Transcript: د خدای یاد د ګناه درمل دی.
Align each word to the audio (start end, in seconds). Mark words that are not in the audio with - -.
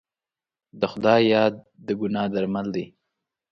د 0.79 0.81
خدای 0.91 1.21
یاد 1.33 1.53
د 1.85 1.87
ګناه 1.99 2.27
درمل 2.33 2.67
دی. 2.75 2.85